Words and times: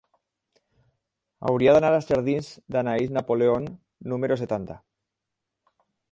Hauria 1.49 1.73
d'anar 1.75 1.91
als 1.97 2.07
jardins 2.11 2.49
d'Anaïs 2.75 3.13
Napoleon 3.17 3.67
número 4.13 4.39
setanta. 4.41 4.79